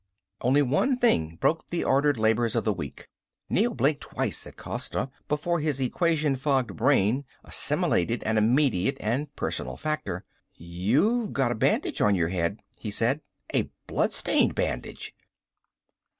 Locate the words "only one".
0.41-0.97